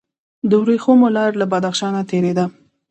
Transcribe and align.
د 0.49 0.51
ورېښمو 0.61 1.07
لاره 1.15 1.35
له 1.41 1.45
بدخشان 1.51 1.93
تیریده 2.09 2.45